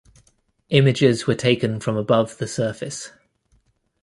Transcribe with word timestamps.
Images 0.71 1.27
were 1.27 1.35
taken 1.35 1.79
from 1.79 1.95
above 1.95 2.39
the 2.39 2.47
surface. 2.47 3.11